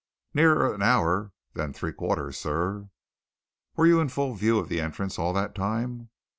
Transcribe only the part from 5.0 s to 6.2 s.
all that time?"